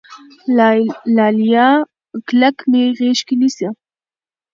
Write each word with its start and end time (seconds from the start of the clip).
لاليه 1.17 1.69
کلک 2.27 2.57
مې 2.69 2.81
غېږ 2.97 3.19
کې 3.27 3.35
نيسه 3.41 3.69